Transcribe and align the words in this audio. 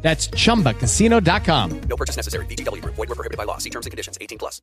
That's 0.00 0.30
chumbacasino.com. 0.30 1.80
No 1.86 1.96
purchase 1.96 2.16
necessary. 2.16 2.46
VGW 2.46 2.80
Group. 2.80 2.94
Void 2.94 3.08
were 3.08 3.14
prohibited 3.14 3.36
by 3.36 3.44
law. 3.44 3.58
See 3.58 3.70
terms 3.70 3.84
and 3.84 3.90
conditions. 3.90 4.16
18 4.18 4.38
plus. 4.38 4.62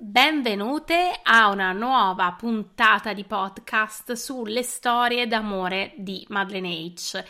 Benvenute 0.00 1.18
a 1.24 1.48
una 1.48 1.72
nuova 1.72 2.32
puntata 2.38 3.12
di 3.12 3.24
podcast 3.24 4.12
sulle 4.12 4.62
storie 4.62 5.26
d'amore 5.26 5.92
di 5.96 6.24
Madeleine 6.28 6.92
H. 6.94 7.24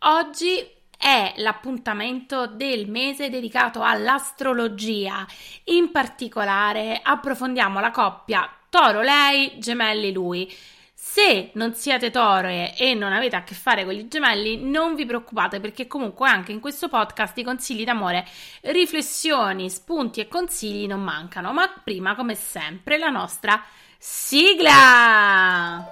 Oggi 0.00 0.68
è 0.98 1.34
l'appuntamento 1.36 2.48
del 2.48 2.90
mese 2.90 3.30
dedicato 3.30 3.82
all'astrologia. 3.82 5.24
In 5.66 5.92
particolare 5.92 7.00
approfondiamo 7.00 7.78
la 7.78 7.92
coppia 7.92 8.50
Toro 8.68 9.00
lei, 9.00 9.58
Gemelli 9.58 10.12
lui. 10.12 10.52
Se 11.00 11.52
non 11.54 11.74
siete 11.74 12.10
tore 12.10 12.76
e 12.76 12.92
non 12.92 13.12
avete 13.12 13.36
a 13.36 13.44
che 13.44 13.54
fare 13.54 13.84
con 13.84 13.94
i 13.94 14.08
gemelli, 14.08 14.68
non 14.68 14.96
vi 14.96 15.06
preoccupate 15.06 15.60
perché 15.60 15.86
comunque 15.86 16.28
anche 16.28 16.50
in 16.50 16.58
questo 16.58 16.88
podcast 16.88 17.38
i 17.38 17.44
consigli 17.44 17.84
d'amore, 17.84 18.26
riflessioni, 18.62 19.70
spunti 19.70 20.18
e 20.18 20.26
consigli 20.26 20.88
non 20.88 21.00
mancano. 21.00 21.52
Ma 21.52 21.72
prima, 21.84 22.16
come 22.16 22.34
sempre, 22.34 22.98
la 22.98 23.10
nostra 23.10 23.62
sigla! 23.96 25.88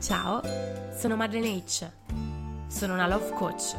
Ciao, 0.00 0.40
sono 0.98 1.14
Madeleine 1.14 1.62
H. 1.66 1.90
Sono 2.66 2.94
una 2.94 3.06
love 3.06 3.30
coach. 3.34 3.76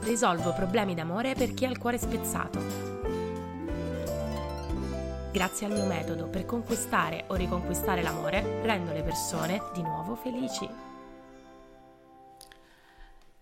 Risolvo 0.00 0.52
problemi 0.52 0.94
d'amore 0.94 1.32
per 1.34 1.54
chi 1.54 1.64
ha 1.64 1.70
il 1.70 1.78
cuore 1.78 1.96
spezzato 1.96 3.07
Grazie 5.30 5.66
al 5.66 5.72
mio 5.72 5.84
metodo 5.84 6.26
per 6.26 6.46
conquistare 6.46 7.24
o 7.26 7.34
riconquistare 7.34 8.00
l'amore, 8.00 8.62
rendo 8.62 8.92
le 8.92 9.02
persone 9.02 9.60
di 9.74 9.82
nuovo 9.82 10.14
felici. 10.14 10.66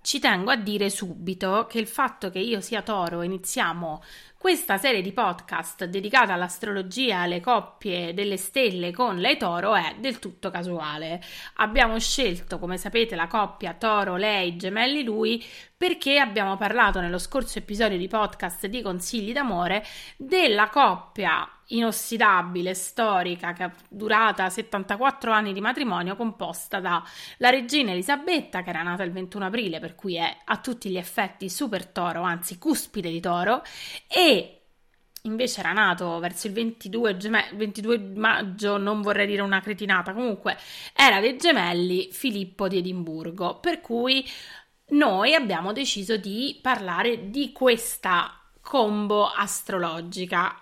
Ci 0.00 0.18
tengo 0.18 0.50
a 0.50 0.56
dire 0.56 0.90
subito 0.90 1.66
che 1.68 1.78
il 1.78 1.86
fatto 1.86 2.30
che 2.30 2.40
io 2.40 2.60
sia 2.60 2.82
toro 2.82 3.22
iniziamo 3.22 4.02
questa 4.38 4.76
serie 4.76 5.02
di 5.02 5.12
podcast 5.12 5.86
dedicata 5.86 6.34
all'astrologia, 6.34 7.20
alle 7.20 7.40
coppie 7.40 8.14
delle 8.14 8.36
stelle 8.36 8.92
con 8.92 9.16
lei 9.16 9.36
toro 9.36 9.74
è 9.74 9.96
del 9.98 10.18
tutto 10.18 10.50
casuale. 10.50 11.22
Abbiamo 11.56 11.98
scelto, 11.98 12.58
come 12.58 12.76
sapete, 12.76 13.16
la 13.16 13.26
coppia 13.26 13.74
toro, 13.74 14.16
lei, 14.16 14.56
gemelli 14.56 15.02
lui, 15.02 15.44
perché 15.76 16.18
abbiamo 16.18 16.56
parlato 16.56 17.00
nello 17.00 17.18
scorso 17.18 17.58
episodio 17.58 17.98
di 17.98 18.08
podcast 18.08 18.66
di 18.66 18.82
consigli 18.82 19.32
d'amore 19.32 19.84
della 20.16 20.68
coppia 20.68 21.50
inossidabile, 21.68 22.74
storica, 22.74 23.52
che 23.52 23.64
ha 23.64 23.72
durata 23.88 24.48
74 24.48 25.32
anni 25.32 25.52
di 25.52 25.60
matrimonio, 25.60 26.14
composta 26.14 26.80
da 26.80 27.02
la 27.38 27.50
regina 27.50 27.90
Elisabetta, 27.90 28.62
che 28.62 28.70
era 28.70 28.82
nata 28.82 29.02
il 29.02 29.10
21 29.10 29.46
aprile, 29.46 29.80
per 29.80 29.94
cui 29.94 30.16
è 30.16 30.36
a 30.44 30.58
tutti 30.58 30.90
gli 30.90 30.96
effetti 30.96 31.48
super 31.48 31.86
toro, 31.86 32.22
anzi 32.22 32.58
cuspide 32.58 33.10
di 33.10 33.20
toro, 33.20 33.62
e 34.06 34.25
invece 35.22 35.60
era 35.60 35.72
nato 35.72 36.18
verso 36.18 36.46
il 36.46 36.52
22, 36.52 37.16
geme- 37.16 37.50
22, 37.54 37.98
maggio, 37.98 38.76
non 38.78 39.02
vorrei 39.02 39.26
dire 39.26 39.42
una 39.42 39.60
cretinata, 39.60 40.12
comunque 40.12 40.56
era 40.94 41.20
dei 41.20 41.36
gemelli 41.36 42.08
Filippo 42.12 42.68
di 42.68 42.78
Edimburgo, 42.78 43.58
per 43.58 43.80
cui 43.80 44.24
noi 44.88 45.34
abbiamo 45.34 45.72
deciso 45.72 46.16
di 46.16 46.58
parlare 46.62 47.30
di 47.30 47.52
questa 47.52 48.40
combo 48.60 49.26
astrologica 49.26 50.60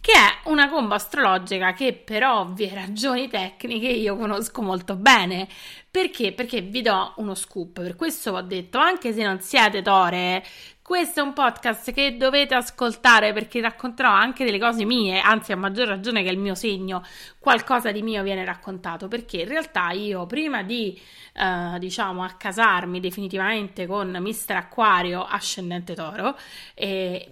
che 0.00 0.12
è 0.12 0.48
una 0.48 0.68
combo 0.68 0.94
astrologica 0.94 1.72
che 1.72 1.92
per 1.92 2.24
ovvie 2.24 2.72
ragioni 2.74 3.28
tecniche 3.28 3.88
io 3.88 4.16
conosco 4.16 4.62
molto 4.62 4.96
bene. 4.96 5.48
Perché? 5.90 6.32
Perché 6.32 6.62
vi 6.62 6.80
do 6.80 7.12
uno 7.16 7.34
scoop, 7.34 7.80
per 7.80 7.96
questo 7.96 8.32
ho 8.32 8.40
detto, 8.40 8.78
anche 8.78 9.12
se 9.12 9.22
non 9.22 9.40
siete 9.40 9.82
tore, 9.82 10.42
questo 10.82 11.20
è 11.20 11.22
un 11.22 11.32
podcast 11.32 11.92
che 11.92 12.16
dovete 12.16 12.54
ascoltare 12.54 13.32
perché 13.32 13.60
racconterò 13.60 14.10
anche 14.10 14.44
delle 14.44 14.58
cose 14.58 14.84
mie, 14.84 15.20
anzi 15.20 15.52
a 15.52 15.56
maggior 15.56 15.86
ragione 15.86 16.24
che 16.24 16.30
il 16.30 16.38
mio 16.38 16.54
segno, 16.54 17.04
qualcosa 17.38 17.92
di 17.92 18.02
mio 18.02 18.22
viene 18.22 18.44
raccontato, 18.44 19.06
perché 19.06 19.42
in 19.42 19.48
realtà 19.48 19.90
io 19.92 20.26
prima 20.26 20.62
di, 20.62 21.00
eh, 21.34 21.78
diciamo, 21.78 22.24
accasarmi 22.24 22.98
definitivamente 22.98 23.86
con 23.86 24.16
Mister 24.20 24.56
Acquario 24.56 25.24
ascendente 25.24 25.94
toro, 25.94 26.36
eh, 26.74 27.28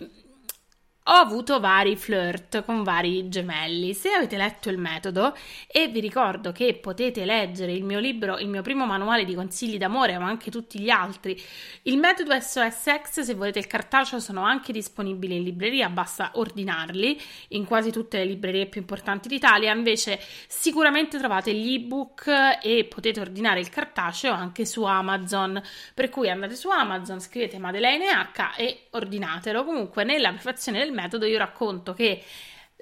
ho 1.05 1.13
avuto 1.13 1.59
vari 1.61 1.97
flirt 1.97 2.65
con 2.65 2.83
vari 2.83 3.29
gemelli. 3.29 3.95
Se 3.95 4.11
avete 4.11 4.37
letto 4.37 4.69
il 4.69 4.79
metodo, 4.79 5.35
e 5.67 5.89
vi 5.89 5.99
ricordo 6.01 6.53
che 6.53 6.75
potete 6.75 7.25
leggere 7.25 7.73
il 7.73 7.85
mio 7.85 7.99
libro, 7.99 8.39
il 8.39 8.49
mio 8.49 8.63
primo 8.63 8.87
manuale 8.87 9.25
di 9.25 9.35
consigli 9.35 9.79
d'amore, 9.79 10.19
ma 10.19 10.27
anche 10.27 10.51
tutti 10.51 10.79
gli 10.79 10.91
altri, 10.91 11.41
il 11.83 11.97
metodo 11.97 12.39
SOS 12.39 12.85
X, 13.03 13.21
se 13.21 13.35
volete 13.35 13.59
il 13.59 13.67
cartaceo, 13.67 14.21
sono 14.21 14.43
anche 14.43 14.73
disponibili 14.73 15.37
in 15.37 15.43
libreria, 15.43 15.89
basta 15.89 16.33
ordinarli 16.35 17.21
in 17.49 17.65
quasi 17.65 17.91
tutte 17.91 18.19
le 18.19 18.25
librerie 18.27 18.67
più 18.67 18.81
importanti 18.81 19.29
d'Italia. 19.29 19.73
Invece, 19.73 20.21
sicuramente 20.47 21.19
trovate 21.19 21.53
gli 21.53 21.75
ebook 21.75 22.59
e 22.63 22.85
potete 22.85 23.21
ordinare 23.21 23.61
il 23.61 23.71
cartaceo 23.71 24.33
anche 24.33 24.65
su 24.67 24.85
Amazon. 24.85 25.61
Per 25.95 26.09
cui 26.09 26.31
andate 26.31 26.55
su 26.55 26.69
Amazon, 26.69 27.21
scrivete 27.21 27.59
Madeleine 27.59 28.07
H 28.11 28.53
e 28.57 28.87
ordinatelo. 28.91 29.65
Comunque, 29.65 30.05
nella 30.05 30.31
prefazione 30.31 30.79
del 30.79 30.90
metodo 30.91 31.27
io 31.27 31.39
racconto 31.39 31.95
che 31.95 32.23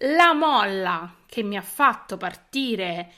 la 0.02 0.32
molla 0.32 1.14
che 1.26 1.42
mi 1.42 1.56
ha 1.56 1.62
fatto 1.62 2.16
partire 2.16 3.12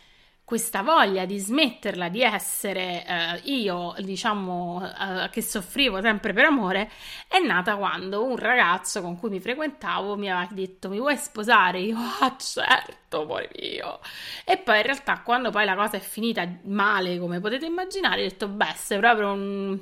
questa 0.50 0.82
voglia 0.82 1.26
di 1.26 1.38
smetterla 1.38 2.08
di 2.08 2.22
essere 2.22 3.06
eh, 3.06 3.40
io, 3.44 3.94
diciamo, 4.00 4.82
eh, 4.84 5.30
che 5.30 5.42
soffrivo 5.42 6.00
sempre 6.00 6.32
per 6.32 6.46
amore, 6.46 6.90
è 7.28 7.38
nata 7.38 7.76
quando 7.76 8.24
un 8.24 8.36
ragazzo 8.36 9.00
con 9.00 9.16
cui 9.16 9.30
mi 9.30 9.38
frequentavo 9.38 10.16
mi 10.16 10.28
aveva 10.28 10.48
detto 10.50 10.88
mi 10.88 10.98
vuoi 10.98 11.16
sposare? 11.16 11.78
Io, 11.78 11.96
ah 11.96 12.36
certo, 12.36 13.22
amore 13.22 13.48
mio. 13.56 14.00
E 14.44 14.56
poi 14.58 14.78
in 14.78 14.82
realtà 14.82 15.20
quando 15.20 15.50
poi 15.50 15.64
la 15.64 15.76
cosa 15.76 15.98
è 15.98 16.00
finita 16.00 16.44
male, 16.64 17.20
come 17.20 17.38
potete 17.38 17.66
immaginare, 17.66 18.22
ho 18.22 18.28
detto, 18.28 18.48
beh, 18.48 18.74
sei 18.74 18.98
proprio 18.98 19.30
un 19.30 19.78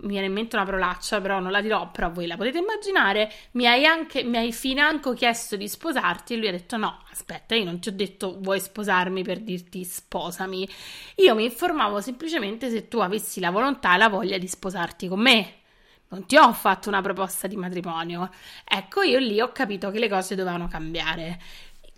mi 0.00 0.10
viene 0.10 0.26
in 0.26 0.32
mente 0.32 0.54
una 0.54 0.64
parolaccia, 0.64 1.20
però 1.20 1.40
non 1.40 1.50
la 1.50 1.60
dirò, 1.60 1.90
però 1.90 2.10
voi 2.10 2.26
la 2.26 2.36
potete 2.36 2.58
immaginare, 2.58 3.32
mi 3.52 3.66
hai 3.66 3.84
anche, 3.84 4.22
mi 4.22 4.36
hai 4.36 4.52
financo 4.52 5.12
chiesto 5.12 5.56
di 5.56 5.66
sposarti 5.66 6.34
e 6.34 6.36
lui 6.36 6.48
ha 6.48 6.52
detto 6.52 6.76
no, 6.76 7.02
aspetta, 7.10 7.54
io 7.56 7.64
non 7.64 7.80
ti 7.80 7.88
ho 7.88 7.92
detto 7.92 8.38
vuoi 8.40 8.60
sposarmi 8.60 9.22
per 9.22 9.40
dirti 9.40 9.82
sposami, 9.84 10.68
io 11.16 11.34
mi 11.34 11.44
informavo 11.44 12.00
semplicemente 12.00 12.70
se 12.70 12.86
tu 12.86 12.98
avessi 12.98 13.40
la 13.40 13.50
volontà 13.50 13.94
e 13.94 13.98
la 13.98 14.08
voglia 14.08 14.38
di 14.38 14.46
sposarti 14.46 15.08
con 15.08 15.20
me. 15.20 15.54
Non 16.10 16.24
ti 16.24 16.36
ho 16.36 16.52
fatto 16.54 16.88
una 16.88 17.02
proposta 17.02 17.46
di 17.46 17.56
matrimonio. 17.56 18.30
Ecco, 18.64 19.02
io 19.02 19.18
lì 19.18 19.42
ho 19.42 19.52
capito 19.52 19.90
che 19.90 19.98
le 19.98 20.08
cose 20.08 20.34
dovevano 20.34 20.66
cambiare. 20.66 21.38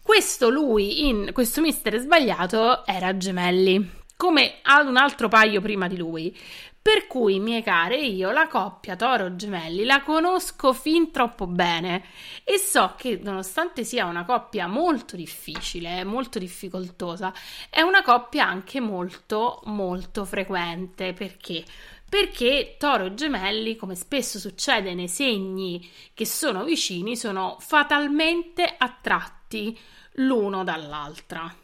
Questo 0.03 0.49
lui, 0.49 1.07
in 1.07 1.31
questo 1.33 1.61
mister 1.61 1.97
sbagliato, 1.99 2.85
era 2.87 3.17
gemelli, 3.17 4.00
come 4.21 4.57
ad 4.61 4.87
un 4.87 4.99
altro 4.99 5.29
paio 5.29 5.63
prima 5.63 5.89
di 5.89 5.97
lui. 5.97 6.39
Per 6.83 7.07
cui, 7.07 7.41
miei 7.41 7.63
care, 7.63 7.97
io 7.97 8.31
la 8.33 8.49
coppia 8.49 8.95
Toro 8.95 9.35
Gemelli 9.35 9.85
la 9.85 10.03
conosco 10.03 10.75
fin 10.75 11.11
troppo 11.11 11.47
bene 11.47 12.05
e 12.45 12.59
so 12.59 12.93
che 12.99 13.19
nonostante 13.23 13.83
sia 13.83 14.05
una 14.05 14.27
coppia 14.27 14.67
molto 14.67 15.17
difficile, 15.17 16.05
molto 16.05 16.39
difficoltosa, 16.39 17.33
è 17.71 17.81
una 17.81 18.03
coppia 18.03 18.47
anche 18.47 18.79
molto 18.79 19.63
molto 19.65 20.27
frequente 20.27 21.15
perché 21.15 21.65
perché 22.07 22.75
Toro 22.79 23.15
Gemelli, 23.15 23.77
come 23.77 23.95
spesso 23.95 24.39
succede 24.39 24.93
nei 24.93 25.09
segni 25.09 25.89
che 26.13 26.27
sono 26.27 26.65
vicini, 26.65 27.17
sono 27.17 27.57
fatalmente 27.59 28.75
attratti 28.77 29.79
l'uno 30.15 30.63
dall'altra. 30.63 31.55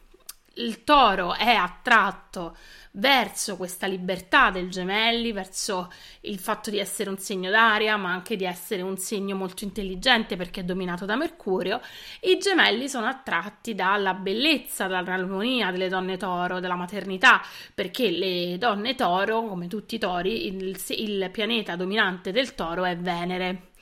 Il 0.58 0.84
toro 0.84 1.34
è 1.34 1.52
attratto 1.52 2.56
verso 2.92 3.58
questa 3.58 3.86
libertà 3.86 4.50
del 4.50 4.70
gemelli, 4.70 5.32
verso 5.32 5.92
il 6.22 6.38
fatto 6.38 6.70
di 6.70 6.78
essere 6.78 7.10
un 7.10 7.18
segno 7.18 7.50
d'aria, 7.50 7.98
ma 7.98 8.10
anche 8.10 8.36
di 8.36 8.44
essere 8.44 8.80
un 8.80 8.96
segno 8.96 9.36
molto 9.36 9.64
intelligente 9.64 10.36
perché 10.36 10.60
è 10.60 10.64
dominato 10.64 11.04
da 11.04 11.14
Mercurio, 11.14 11.82
i 12.20 12.38
gemelli 12.38 12.88
sono 12.88 13.06
attratti 13.06 13.74
dalla 13.74 14.14
bellezza, 14.14 14.86
dall'armonia 14.86 15.70
delle 15.70 15.88
donne 15.88 16.16
toro, 16.16 16.58
della 16.58 16.74
maternità, 16.74 17.42
perché 17.74 18.10
le 18.10 18.56
donne 18.56 18.94
toro, 18.94 19.42
come 19.42 19.68
tutti 19.68 19.96
i 19.96 19.98
tori, 19.98 20.46
il, 20.46 20.80
il 20.88 21.28
pianeta 21.30 21.76
dominante 21.76 22.32
del 22.32 22.54
toro 22.54 22.86
è 22.86 22.96
Venere. 22.96 23.72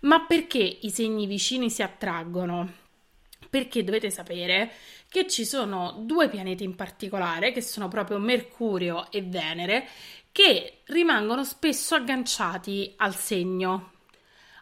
Ma 0.00 0.24
perché 0.24 0.78
i 0.80 0.88
segni 0.88 1.26
vicini 1.26 1.68
si 1.68 1.82
attraggono? 1.82 2.80
Perché 3.50 3.84
dovete 3.84 4.08
sapere 4.08 4.72
che 5.12 5.28
ci 5.28 5.44
sono 5.44 5.94
due 6.06 6.30
pianeti 6.30 6.64
in 6.64 6.74
particolare, 6.74 7.52
che 7.52 7.60
sono 7.60 7.86
proprio 7.86 8.18
Mercurio 8.18 9.10
e 9.10 9.20
Venere, 9.22 9.86
che 10.32 10.78
rimangono 10.86 11.44
spesso 11.44 11.94
agganciati 11.94 12.94
al 12.96 13.14
segno. 13.14 13.90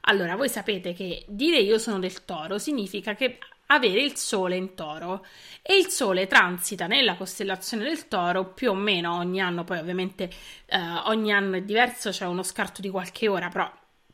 Allora, 0.02 0.34
voi 0.34 0.48
sapete 0.48 0.92
che 0.92 1.24
dire 1.28 1.58
io 1.60 1.78
sono 1.78 2.00
del 2.00 2.24
toro 2.24 2.58
significa 2.58 3.14
che 3.14 3.38
avere 3.66 4.02
il 4.02 4.16
Sole 4.16 4.56
in 4.56 4.74
toro 4.74 5.24
e 5.62 5.76
il 5.76 5.86
Sole 5.86 6.26
transita 6.26 6.88
nella 6.88 7.14
costellazione 7.14 7.84
del 7.84 8.08
toro 8.08 8.52
più 8.52 8.70
o 8.70 8.74
meno 8.74 9.14
ogni 9.14 9.40
anno, 9.40 9.62
poi 9.62 9.78
ovviamente 9.78 10.28
eh, 10.66 10.78
ogni 11.04 11.32
anno 11.32 11.56
è 11.56 11.62
diverso, 11.62 12.10
c'è 12.10 12.26
uno 12.26 12.42
scarto 12.42 12.80
di 12.80 12.90
qualche 12.90 13.28
ora, 13.28 13.48
però 13.48 13.70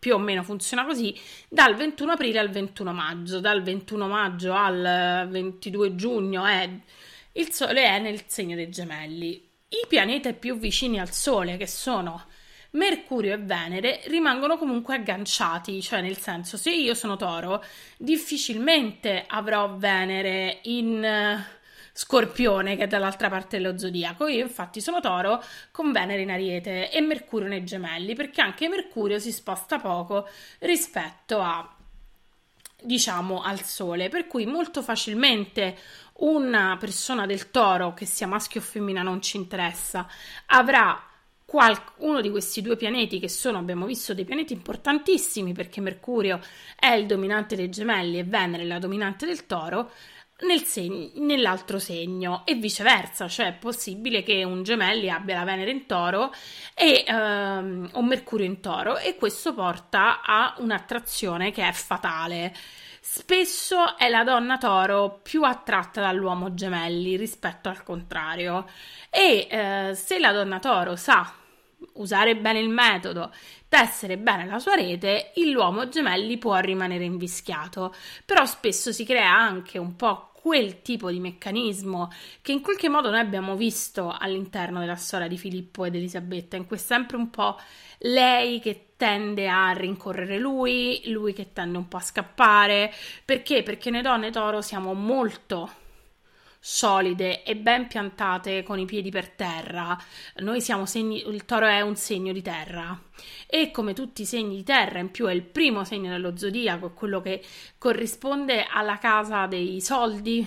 più 0.06 0.14
o 0.14 0.18
meno 0.18 0.44
funziona 0.44 0.84
così, 0.84 1.12
dal 1.48 1.74
21 1.74 2.12
aprile 2.12 2.38
al 2.38 2.48
21 2.48 2.92
maggio, 2.92 3.40
dal 3.40 3.60
21 3.60 4.06
maggio 4.06 4.52
al 4.52 5.26
22 5.28 5.96
giugno 5.96 6.44
è, 6.44 6.70
il 7.32 7.50
Sole 7.50 7.82
è 7.82 7.98
nel 7.98 8.22
segno 8.28 8.54
dei 8.54 8.68
gemelli. 8.68 9.32
I 9.68 9.84
pianeti 9.88 10.32
più 10.34 10.58
vicini 10.58 11.00
al 11.00 11.10
Sole, 11.10 11.56
che 11.56 11.66
sono 11.66 12.24
Mercurio 12.70 13.34
e 13.34 13.38
Venere 13.38 14.02
rimangono 14.04 14.56
comunque 14.58 14.94
agganciati, 14.94 15.82
cioè 15.82 16.00
nel 16.02 16.18
senso 16.18 16.56
se 16.56 16.70
io 16.70 16.94
sono 16.94 17.16
toro 17.16 17.64
difficilmente 17.96 19.24
avrò 19.26 19.76
Venere 19.76 20.60
in 20.62 21.02
eh, 21.02 21.46
Scorpione 21.98 22.76
che 22.76 22.82
è 22.82 22.86
dall'altra 22.86 23.30
parte 23.30 23.56
dello 23.56 23.78
zodiaco. 23.78 24.26
Io 24.26 24.42
infatti 24.44 24.82
sono 24.82 25.00
toro 25.00 25.42
con 25.70 25.92
Venere 25.92 26.20
in 26.20 26.30
Ariete 26.30 26.90
e 26.90 27.00
Mercurio 27.00 27.48
nei 27.48 27.64
gemelli 27.64 28.14
perché 28.14 28.42
anche 28.42 28.68
Mercurio 28.68 29.18
si 29.18 29.32
sposta 29.32 29.78
poco 29.78 30.28
rispetto 30.58 31.40
a 31.40 31.74
diciamo 32.82 33.40
al 33.40 33.62
sole, 33.62 34.10
per 34.10 34.26
cui 34.26 34.44
molto 34.44 34.82
facilmente 34.82 35.74
una 36.18 36.76
persona 36.78 37.24
del 37.24 37.50
toro, 37.50 37.94
che 37.94 38.04
sia 38.04 38.26
maschio 38.26 38.60
o 38.60 38.64
femmina 38.64 39.02
non 39.02 39.22
ci 39.22 39.38
interessa, 39.38 40.06
avrà 40.46 41.02
uno 41.98 42.20
di 42.20 42.28
questi 42.28 42.60
due 42.60 42.76
pianeti 42.76 43.18
che 43.18 43.30
sono, 43.30 43.56
abbiamo 43.56 43.86
visto, 43.86 44.12
dei 44.12 44.26
pianeti 44.26 44.52
importantissimi 44.52 45.54
perché 45.54 45.80
Mercurio 45.80 46.38
è 46.78 46.88
il 46.88 47.06
dominante 47.06 47.56
dei 47.56 47.70
gemelli 47.70 48.18
e 48.18 48.24
Venere 48.24 48.64
è 48.64 48.66
la 48.66 48.78
dominante 48.78 49.24
del 49.24 49.46
toro, 49.46 49.92
nel 50.40 50.62
seg- 50.62 51.14
nell'altro 51.14 51.78
segno 51.78 52.42
e 52.44 52.54
viceversa, 52.54 53.28
cioè 53.28 53.46
è 53.46 53.52
possibile 53.54 54.22
che 54.22 54.44
un 54.44 54.62
gemelli 54.62 55.08
abbia 55.08 55.38
la 55.38 55.44
Venere 55.44 55.70
in 55.70 55.86
toro 55.86 56.32
e 56.74 57.04
um, 57.08 57.88
un 57.92 58.06
Mercurio 58.06 58.44
in 58.44 58.60
toro 58.60 58.98
e 58.98 59.16
questo 59.16 59.54
porta 59.54 60.20
a 60.22 60.54
un'attrazione 60.58 61.52
che 61.52 61.66
è 61.66 61.72
fatale. 61.72 62.54
Spesso 63.00 63.96
è 63.96 64.08
la 64.08 64.24
donna 64.24 64.58
toro 64.58 65.20
più 65.22 65.44
attratta 65.44 66.00
dall'uomo 66.00 66.54
gemelli 66.54 67.16
rispetto 67.16 67.68
al 67.68 67.82
contrario 67.84 68.68
e 69.08 69.46
eh, 69.48 69.94
se 69.94 70.18
la 70.18 70.32
donna 70.32 70.58
toro 70.58 70.96
sa 70.96 71.32
usare 71.94 72.36
bene 72.36 72.58
il 72.58 72.68
metodo, 72.68 73.32
tessere 73.68 74.18
bene 74.18 74.46
la 74.46 74.58
sua 74.58 74.74
rete, 74.74 75.32
l'uomo 75.36 75.88
gemelli 75.88 76.38
può 76.38 76.56
rimanere 76.58 77.04
invischiato, 77.04 77.94
però 78.24 78.44
spesso 78.44 78.92
si 78.92 79.04
crea 79.04 79.30
anche 79.30 79.78
un 79.78 79.96
po' 79.96 80.30
quel 80.32 80.80
tipo 80.80 81.10
di 81.10 81.18
meccanismo 81.18 82.12
che 82.40 82.52
in 82.52 82.60
qualche 82.60 82.88
modo 82.88 83.10
noi 83.10 83.18
abbiamo 83.18 83.56
visto 83.56 84.14
all'interno 84.16 84.78
della 84.78 84.94
storia 84.94 85.26
di 85.26 85.36
Filippo 85.36 85.84
ed 85.84 85.96
Elisabetta, 85.96 86.56
in 86.56 86.66
cui 86.66 86.76
è 86.76 86.78
sempre 86.78 87.16
un 87.16 87.30
po' 87.30 87.58
lei 87.98 88.60
che 88.60 88.90
tende 88.96 89.48
a 89.48 89.72
rincorrere 89.72 90.38
lui, 90.38 91.02
lui 91.06 91.32
che 91.32 91.52
tende 91.52 91.78
un 91.78 91.88
po' 91.88 91.96
a 91.96 92.00
scappare, 92.00 92.92
perché? 93.24 93.64
Perché 93.64 93.90
noi 93.90 94.02
donne 94.02 94.30
toro 94.30 94.62
siamo 94.62 94.94
molto 94.94 95.84
solide 96.68 97.44
e 97.44 97.54
ben 97.54 97.86
piantate 97.86 98.64
con 98.64 98.80
i 98.80 98.86
piedi 98.86 99.10
per 99.10 99.30
terra. 99.30 99.96
Noi 100.38 100.60
siamo 100.60 100.84
segni, 100.84 101.24
il 101.28 101.44
toro 101.44 101.64
è 101.68 101.80
un 101.80 101.94
segno 101.94 102.32
di 102.32 102.42
terra 102.42 103.00
e 103.46 103.70
come 103.70 103.92
tutti 103.92 104.22
i 104.22 104.26
segni 104.26 104.56
di 104.56 104.62
terra, 104.64 104.98
in 104.98 105.12
più 105.12 105.26
è 105.26 105.32
il 105.32 105.44
primo 105.44 105.84
segno 105.84 106.10
dello 106.10 106.36
zodiaco, 106.36 106.92
quello 106.92 107.20
che 107.20 107.40
corrisponde 107.78 108.66
alla 108.68 108.98
casa 108.98 109.46
dei 109.46 109.80
soldi, 109.80 110.44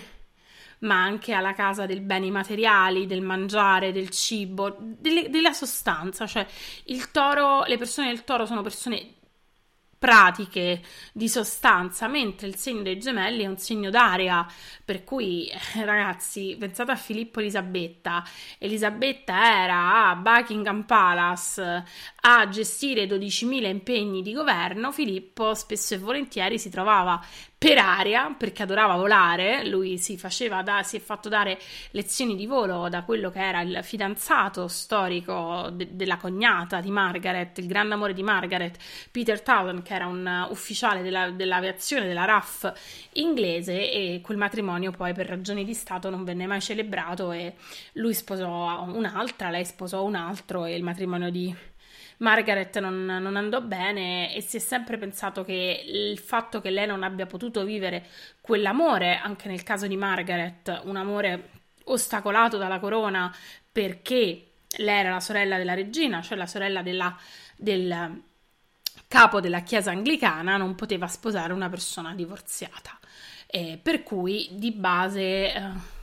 ma 0.79 1.01
anche 1.01 1.31
alla 1.31 1.53
casa 1.53 1.85
dei 1.85 2.01
beni 2.01 2.31
materiali, 2.31 3.05
del 3.05 3.21
mangiare, 3.21 3.93
del 3.93 4.09
cibo, 4.09 4.75
delle, 4.77 5.29
della 5.29 5.53
sostanza. 5.53 6.27
Cioè, 6.27 6.45
il 6.87 7.11
toro, 7.11 7.63
le 7.63 7.77
persone 7.77 8.09
del 8.09 8.25
toro 8.25 8.45
sono 8.45 8.61
persone 8.61 9.18
pratiche 9.99 10.81
di 11.11 11.27
sostanza, 11.27 12.07
mentre 12.07 12.47
il 12.47 12.55
segno 12.55 12.81
dei 12.81 12.97
gemelli 12.97 13.43
è 13.43 13.47
un 13.47 13.57
segno 13.57 13.89
d'aria, 13.89 14.47
per 14.83 15.03
cui 15.03 15.47
eh, 15.47 15.85
ragazzi, 15.85 16.55
pensate 16.57 16.91
a 16.91 16.95
Filippo 16.95 17.41
Elisabetta. 17.41 18.23
Elisabetta 18.57 19.61
era 19.61 20.09
a 20.09 20.15
Buckingham 20.15 20.83
Palace 20.83 21.83
a 22.21 22.47
gestire 22.47 23.05
12.000 23.05 23.65
impegni 23.65 24.21
di 24.21 24.33
governo, 24.33 24.93
Filippo 24.93 25.53
spesso 25.53 25.93
e 25.93 25.97
volentieri 25.97 26.57
si 26.57 26.69
trovava 26.69 27.21
per 27.59 27.77
aria 27.77 28.33
perché 28.35 28.63
adorava 28.63 28.95
volare. 28.95 29.67
Lui 29.67 29.97
si, 29.97 30.17
faceva 30.17 30.63
da, 30.63 30.81
si 30.81 30.95
è 30.95 30.99
fatto 31.01 31.27
dare 31.27 31.59
lezioni 31.91 32.37
di 32.37 32.45
volo 32.45 32.87
da 32.87 33.03
quello 33.03 33.29
che 33.29 33.45
era 33.45 33.59
il 33.61 33.81
fidanzato 33.83 34.69
storico 34.69 35.69
de, 35.73 35.89
della 35.91 36.15
cognata 36.15 36.79
di 36.79 36.89
Margaret, 36.89 37.57
il 37.57 37.67
grande 37.67 37.95
amore 37.95 38.13
di 38.13 38.23
Margaret, 38.23 38.77
Peter 39.11 39.41
Towton, 39.41 39.81
che 39.81 39.93
era 39.93 40.07
un 40.07 40.47
ufficiale 40.49 41.01
della, 41.01 41.31
dell'aviazione 41.31 42.07
della 42.07 42.23
RAF 42.23 42.71
inglese. 43.13 43.91
E 43.91 44.21
quel 44.23 44.37
matrimonio 44.37 44.91
poi 44.91 45.13
per 45.13 45.27
ragioni 45.27 45.65
di 45.65 45.73
Stato 45.73 46.09
non 46.09 46.23
venne 46.23 46.47
mai 46.47 46.61
celebrato 46.61 47.33
e 47.33 47.55
lui 47.93 48.13
sposò 48.13 48.83
un'altra, 48.83 49.49
lei 49.49 49.65
sposò 49.65 50.03
un 50.05 50.15
altro 50.15 50.63
e 50.63 50.75
il 50.75 50.83
matrimonio 50.83 51.29
di 51.29 51.53
Margaret 52.19 52.79
non, 52.79 53.05
non, 53.05 53.35
andò 53.35 53.61
bene 53.61 54.33
e 54.33 54.41
si 54.41 54.57
è 54.57 54.59
sempre 54.59 54.97
pensato 54.97 55.43
che 55.43 55.83
il 55.85 56.17
fatto 56.17 56.59
che 56.61 56.69
lei 56.69 56.87
non 56.87 57.03
abbia 57.03 57.25
potuto 57.25 57.63
vivere 57.63 58.05
quell'amore, 58.41 59.17
anche 59.17 59.47
nel 59.47 59.63
caso 59.63 59.87
di 59.87 59.95
Margaret, 59.95 60.81
un 60.83 60.97
amore 60.97 61.49
ostacolato 61.85 62.57
dalla 62.57 62.79
corona 62.79 63.33
perché 63.71 64.51
lei 64.77 64.99
era 64.99 65.11
la 65.11 65.19
sorella 65.19 65.57
della 65.57 65.73
regina, 65.73 66.21
cioè 66.21 66.37
la 66.37 66.47
sorella 66.47 66.81
della, 66.81 67.17
del 67.55 68.21
capo 69.07 69.39
della 69.39 69.61
chiesa 69.61 69.91
anglicana, 69.91 70.57
non 70.57 70.75
poteva 70.75 71.07
sposare 71.07 71.53
una 71.53 71.69
persona 71.69 72.13
divorziata. 72.13 72.99
Eh, 73.47 73.79
per 73.81 74.03
cui 74.03 74.49
di 74.51 74.71
base... 74.71 75.53
Eh, 75.53 75.97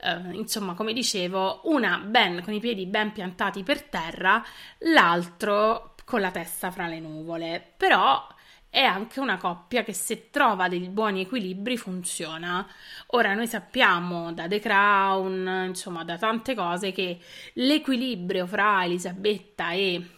Uh, 0.00 0.30
insomma, 0.32 0.74
come 0.74 0.92
dicevo, 0.92 1.62
una 1.64 1.98
ben 1.98 2.42
con 2.42 2.52
i 2.52 2.60
piedi 2.60 2.86
ben 2.86 3.12
piantati 3.12 3.62
per 3.62 3.82
terra, 3.82 4.44
l'altro 4.78 5.94
con 6.04 6.20
la 6.20 6.30
testa 6.30 6.70
fra 6.70 6.86
le 6.86 7.00
nuvole. 7.00 7.74
Però 7.76 8.26
è 8.70 8.82
anche 8.82 9.18
una 9.18 9.38
coppia 9.38 9.82
che 9.82 9.92
se 9.92 10.30
trova 10.30 10.68
dei 10.68 10.88
buoni 10.88 11.22
equilibri 11.22 11.76
funziona. 11.76 12.66
Ora 13.08 13.34
noi 13.34 13.46
sappiamo 13.46 14.32
da 14.32 14.46
The 14.46 14.60
Crown, 14.60 15.64
insomma, 15.68 16.04
da 16.04 16.18
tante 16.18 16.54
cose 16.54 16.92
che 16.92 17.18
l'equilibrio 17.54 18.46
fra 18.46 18.84
Elisabetta 18.84 19.72
e 19.72 20.17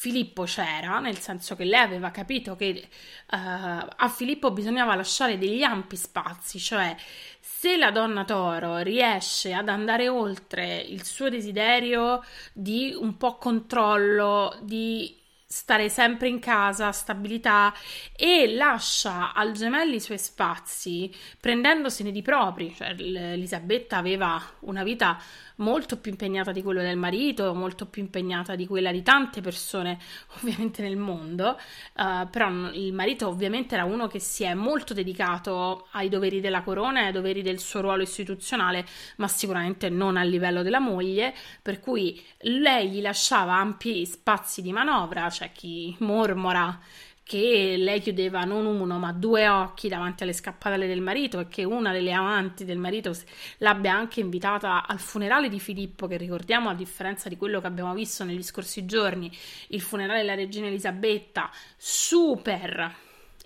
Filippo 0.00 0.44
c'era, 0.44 1.00
nel 1.00 1.18
senso 1.18 1.56
che 1.56 1.64
lei 1.64 1.80
aveva 1.80 2.12
capito 2.12 2.54
che 2.54 2.88
uh, 2.88 3.36
a 3.96 4.08
Filippo 4.08 4.52
bisognava 4.52 4.94
lasciare 4.94 5.38
degli 5.38 5.64
ampi 5.64 5.96
spazi, 5.96 6.60
cioè 6.60 6.94
se 7.40 7.76
la 7.76 7.90
donna 7.90 8.24
toro 8.24 8.78
riesce 8.78 9.52
ad 9.52 9.68
andare 9.68 10.08
oltre 10.08 10.76
il 10.76 11.02
suo 11.02 11.28
desiderio 11.28 12.22
di 12.52 12.94
un 12.96 13.16
po' 13.16 13.38
controllo, 13.38 14.56
di 14.62 15.18
stare 15.50 15.88
sempre 15.88 16.28
in 16.28 16.40
casa, 16.40 16.92
stabilità 16.92 17.72
e 18.14 18.54
lascia 18.54 19.32
al 19.32 19.52
gemelli 19.52 19.94
i 19.96 20.00
suoi 20.00 20.18
spazi 20.18 21.10
prendendosene 21.40 22.12
di 22.12 22.20
propri, 22.20 22.74
cioè 22.76 22.90
Elisabetta 22.90 23.96
aveva 23.96 24.38
una 24.60 24.82
vita 24.82 25.18
molto 25.58 25.96
più 25.98 26.10
impegnata 26.10 26.52
di 26.52 26.62
quello 26.62 26.82
del 26.82 26.96
marito, 26.98 27.54
molto 27.54 27.86
più 27.86 28.02
impegnata 28.02 28.54
di 28.54 28.66
quella 28.66 28.92
di 28.92 29.02
tante 29.02 29.40
persone 29.40 29.98
ovviamente 30.38 30.82
nel 30.82 30.96
mondo, 30.96 31.58
uh, 31.94 32.28
però 32.28 32.48
il 32.72 32.92
marito 32.92 33.28
ovviamente 33.28 33.74
era 33.74 33.84
uno 33.84 34.06
che 34.06 34.20
si 34.20 34.44
è 34.44 34.52
molto 34.54 34.92
dedicato 34.92 35.88
ai 35.92 36.10
doveri 36.10 36.40
della 36.40 36.62
corona 36.62 37.00
e 37.00 37.06
ai 37.06 37.12
doveri 37.12 37.40
del 37.40 37.58
suo 37.58 37.80
ruolo 37.80 38.02
istituzionale, 38.02 38.84
ma 39.16 39.28
sicuramente 39.28 39.88
non 39.88 40.18
al 40.18 40.28
livello 40.28 40.62
della 40.62 40.80
moglie, 40.80 41.34
per 41.62 41.80
cui 41.80 42.22
lei 42.40 42.90
gli 42.90 43.00
lasciava 43.00 43.54
ampi 43.54 44.04
spazi 44.04 44.62
di 44.62 44.72
manovra, 44.72 45.28
c'è 45.38 45.52
chi 45.52 45.94
mormora 46.00 46.80
che 47.22 47.76
lei 47.78 48.00
chiudeva 48.00 48.42
non 48.42 48.66
uno 48.66 48.98
ma 48.98 49.12
due 49.12 49.46
occhi 49.46 49.88
davanti 49.88 50.24
alle 50.24 50.32
scappatelle 50.32 50.88
del 50.88 51.00
marito 51.00 51.38
e 51.38 51.46
che 51.46 51.62
una 51.62 51.92
delle 51.92 52.10
amanti 52.10 52.64
del 52.64 52.78
marito 52.78 53.14
l'abbia 53.58 53.94
anche 53.94 54.18
invitata 54.18 54.84
al 54.84 54.98
funerale 54.98 55.48
di 55.48 55.60
Filippo, 55.60 56.08
che 56.08 56.16
ricordiamo 56.16 56.70
a 56.70 56.74
differenza 56.74 57.28
di 57.28 57.36
quello 57.36 57.60
che 57.60 57.68
abbiamo 57.68 57.94
visto 57.94 58.24
negli 58.24 58.42
scorsi 58.42 58.84
giorni, 58.84 59.30
il 59.68 59.80
funerale 59.80 60.20
della 60.20 60.34
regina 60.34 60.66
Elisabetta, 60.66 61.50
super 61.76 62.96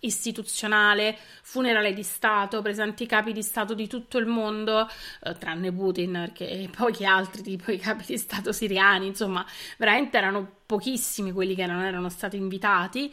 istituzionale, 0.02 1.16
funerale 1.42 1.92
di 1.92 2.02
Stato, 2.02 2.62
presenti 2.62 3.06
capi 3.06 3.32
di 3.32 3.42
Stato 3.42 3.74
di 3.74 3.88
tutto 3.88 4.18
il 4.18 4.26
mondo, 4.26 4.88
eh, 5.24 5.36
tranne 5.38 5.72
Putin, 5.72 6.12
perché 6.12 6.68
pochi 6.74 7.04
altri, 7.04 7.42
tipo 7.42 7.70
i 7.70 7.78
capi 7.78 8.04
di 8.06 8.18
Stato 8.18 8.52
siriani, 8.52 9.06
insomma, 9.06 9.44
veramente 9.76 10.16
erano 10.16 10.60
pochissimi 10.72 11.32
quelli 11.32 11.54
che 11.54 11.66
non 11.66 11.82
erano 11.82 12.08
stati 12.08 12.38
invitati, 12.38 13.12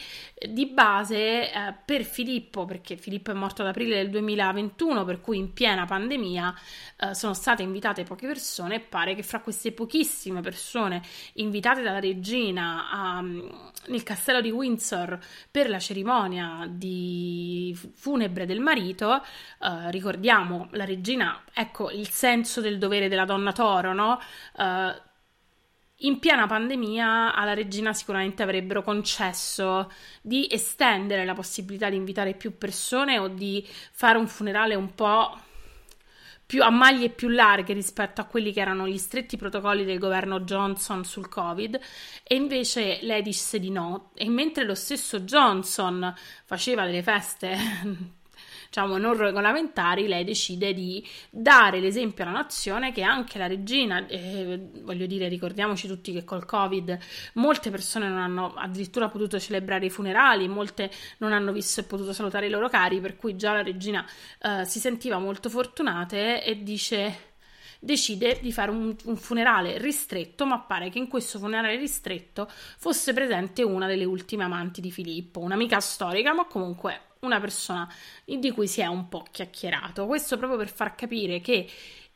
di 0.50 0.66
base 0.68 1.52
eh, 1.52 1.74
per 1.84 2.06
Filippo, 2.06 2.64
perché 2.64 2.96
Filippo 2.96 3.32
è 3.32 3.34
morto 3.34 3.64
ad 3.64 3.68
aprile 3.68 3.98
del 3.98 4.10
2021, 4.12 5.04
per 5.04 5.20
cui 5.20 5.38
in 5.40 5.52
piena 5.52 5.84
pandemia 5.84 6.56
eh, 6.96 7.14
sono 7.14 7.34
state 7.34 7.62
invitate 7.62 8.06
poche 8.06 8.28
persone 8.28 8.76
e 8.76 8.80
pare 8.80 9.14
che 9.14 9.24
fra 9.24 9.42
queste 9.42 9.74
pochissime 9.74 10.40
persone 10.40 11.02
invitate 11.34 11.82
dalla 11.82 12.00
regina 12.00 12.90
a, 12.90 13.22
nel 13.22 14.04
castello 14.04 14.40
di 14.40 14.52
Windsor 14.52 15.20
per 15.52 15.70
la 15.70 15.80
cerimonia 15.80 16.66
di 16.66 17.78
funebre 17.94 18.46
del 18.46 18.62
marito, 18.62 19.22
eh, 19.22 19.92
ricordiamo 19.92 20.70
la 20.72 20.86
regina, 20.86 21.44
ecco 21.54 21.92
il 21.92 22.08
senso 22.08 22.62
del 22.62 22.78
dovere 22.78 23.10
della 23.10 23.26
donna 23.26 23.52
toro, 23.52 23.94
no? 23.94 24.18
In 26.04 26.20
piena 26.20 26.48
pandemia 26.48 27.36
alla 27.36 27.54
regina 27.54 27.94
sicuramente 27.94 28.42
avrebbero 28.42 28.84
concesso 28.84 29.92
di 30.22 30.48
estendere 30.50 31.26
la 31.26 31.34
possibilità 31.34 31.90
di 31.90 31.98
invitare 31.98 32.36
più 32.36 32.58
persone 32.58 33.18
o 33.20 33.28
di 33.28 33.68
fare 33.92 34.18
un 34.18 34.28
funerale 34.28 34.76
un 34.76 34.96
po' 34.96 35.38
più 36.46 36.64
a 36.64 36.70
maglie 36.70 37.10
più 37.10 37.28
larghe 37.28 37.74
rispetto 37.74 38.22
a 38.22 38.24
quelli 38.24 38.54
che 38.54 38.62
erano 38.62 38.88
gli 38.88 38.98
stretti 38.98 39.36
protocolli 39.36 39.84
del 39.84 40.00
governo 40.00 40.40
Johnson 40.40 41.04
sul 41.04 41.28
Covid. 41.28 41.78
E 42.24 42.36
invece 42.36 43.00
lei 43.02 43.22
disse 43.22 43.60
di 43.60 43.70
no. 43.70 44.12
E 44.16 44.30
mentre 44.30 44.64
lo 44.64 44.76
stesso 44.76 45.20
Johnson 45.20 46.14
faceva 46.46 46.86
delle 46.86 47.04
feste 47.04 48.18
diciamo, 48.70 48.98
non 48.98 49.18
regolamentari, 49.18 50.08
lei 50.08 50.24
decide 50.24 50.74
di 50.74 51.06
dare 51.30 51.80
l'esempio 51.80 52.24
alla 52.24 52.34
nazione 52.34 52.92
che 52.92 53.02
anche 53.02 53.40
la 53.40 53.48
regina, 53.48 54.06
eh, 54.08 54.60
voglio 54.82 55.08
dire, 55.08 55.28
ricordiamoci 55.28 55.88
tutti 55.88 56.14
che 56.14 56.24
col 56.24 56.46
Covid 56.46 56.98
molte 57.34 57.72
persone 57.72 58.08
non 58.08 58.20
hanno 58.20 58.54
addirittura 58.54 59.10
potuto 59.10 59.40
celebrare 59.40 59.88
i 59.88 59.90
funerali, 59.90 60.48
molte 60.48 60.92
non 61.18 61.34
hanno 61.34 61.52
visto 61.52 61.80
e 61.80 61.84
potuto 61.84 62.14
salutare 62.14 62.46
i 62.46 62.50
loro 62.50 62.70
cari, 62.70 63.02
per 63.02 63.16
cui 63.16 63.36
già 63.36 63.54
la 63.54 63.64
regina 63.64 64.06
eh, 64.40 64.66
si 64.66 64.80
sentiva 64.80 65.18
molto 65.18 65.50
fortunata 65.50 66.16
e 66.16 66.62
dice 66.62 67.28
decide 67.80 68.40
di 68.42 68.52
fare 68.52 68.72
un, 68.72 68.94
un, 69.06 69.16
funerale 69.16 69.78
ristretto, 69.78 70.46
ma 70.46 70.60
pare 70.60 70.90
che 70.90 71.00
in 71.00 71.08
questo 71.08 71.40
funerale 71.40 71.78
ristretto 71.78 72.48
fosse 72.78 73.14
presente 73.14 73.64
una 73.64 73.88
delle 73.88 74.04
ultime 74.04 74.44
amanti 74.44 74.82
di 74.82 74.92
Filippo, 74.92 75.40
un'amica 75.40 75.80
storica, 75.80 76.34
ma 76.34 76.46
comunque 76.46 77.09
una 77.22 77.40
persona 77.40 77.92
di 78.26 78.52
cui 78.52 78.68
si 78.68 78.82
è 78.82 78.86
un 78.86 79.10
po' 79.10 79.26
chiacchierato. 79.30 80.06
Questo 80.06 80.38
proprio 80.38 80.58
per 80.58 80.70
far 80.70 80.96
capire 80.96 81.42
che 81.42 81.68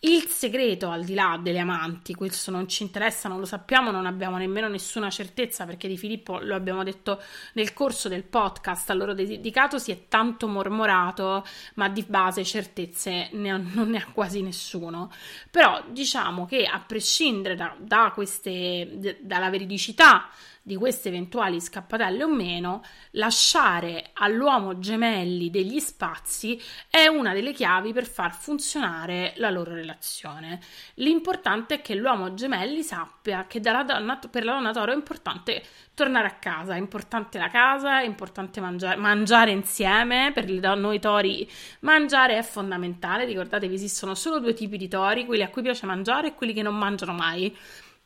il 0.05 0.23
segreto, 0.23 0.89
al 0.89 1.05
di 1.05 1.13
là 1.13 1.39
delle 1.41 1.59
amanti, 1.59 2.13
questo 2.13 2.51
non 2.51 2.67
ci 2.67 2.83
interessa, 2.83 3.29
non 3.29 3.39
lo 3.39 3.45
sappiamo, 3.45 3.89
non 3.89 4.05
abbiamo 4.05 4.35
nemmeno 4.35 4.67
nessuna 4.67 5.09
certezza 5.09 5.65
perché 5.65 5.87
di 5.87 5.97
Filippo 5.97 6.39
lo 6.39 6.55
abbiamo 6.55 6.83
detto 6.83 7.21
nel 7.53 7.71
corso 7.71 8.09
del 8.09 8.23
podcast 8.23 8.89
a 8.89 8.95
loro 8.95 9.13
dedicato, 9.13 9.77
si 9.77 9.91
è 9.91 10.09
tanto 10.09 10.49
mormorato, 10.49 11.45
ma 11.75 11.87
di 11.87 12.03
base 12.05 12.43
certezze 12.43 13.29
ne 13.31 13.49
ha, 13.49 13.55
non 13.55 13.91
ne 13.91 13.99
ha 13.99 14.07
quasi 14.11 14.41
nessuno. 14.41 15.09
Però 15.49 15.81
diciamo 15.87 16.45
che 16.45 16.65
a 16.65 16.83
prescindere 16.85 17.55
da, 17.55 17.73
da 17.79 18.11
queste, 18.13 19.17
dalla 19.21 19.49
veridicità 19.49 20.29
di 20.65 20.77
queste 20.77 21.09
eventuali 21.09 21.59
scappatelle 21.59 22.23
o 22.23 22.29
meno, 22.29 22.81
lasciare 23.11 24.11
all'uomo 24.13 24.79
gemelli 24.79 25.49
degli 25.49 25.79
spazi 25.79 26.59
è 26.89 27.05
una 27.07 27.33
delle 27.33 27.51
chiavi 27.51 27.91
per 27.91 28.05
far 28.07 28.33
funzionare 28.33 29.33
la 29.35 29.49
loro 29.49 29.73
relazione. 29.73 30.61
L'importante 30.95 31.75
è 31.75 31.81
che 31.81 31.95
l'uomo 31.95 32.33
gemelli 32.33 32.81
sappia 32.81 33.45
che 33.45 33.59
donna, 33.59 34.17
per 34.31 34.45
la 34.45 34.53
donna 34.53 34.71
toro 34.71 34.93
è 34.93 34.95
importante 34.95 35.61
tornare 35.93 36.27
a 36.27 36.35
casa, 36.35 36.75
è 36.75 36.77
importante 36.77 37.37
la 37.37 37.49
casa, 37.49 37.99
è 37.99 38.05
importante 38.05 38.61
mangiare, 38.61 38.95
mangiare 38.95 39.51
insieme, 39.51 40.31
per 40.33 40.49
noi 40.49 40.99
tori 40.99 41.47
mangiare 41.81 42.37
è 42.37 42.41
fondamentale, 42.41 43.25
ricordatevi 43.25 43.73
esistono 43.73 44.15
solo 44.15 44.39
due 44.39 44.53
tipi 44.53 44.77
di 44.77 44.87
tori, 44.87 45.25
quelli 45.25 45.43
a 45.43 45.49
cui 45.49 45.61
piace 45.61 45.85
mangiare 45.85 46.27
e 46.27 46.33
quelli 46.35 46.53
che 46.53 46.61
non 46.61 46.77
mangiano 46.77 47.11
mai. 47.11 47.53